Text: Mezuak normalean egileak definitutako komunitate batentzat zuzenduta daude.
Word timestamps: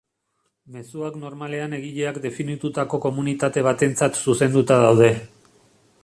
Mezuak 0.77 1.17
normalean 1.23 1.75
egileak 1.79 2.17
definitutako 2.23 3.01
komunitate 3.05 3.65
batentzat 3.67 4.21
zuzenduta 4.23 4.79
daude. 4.85 5.11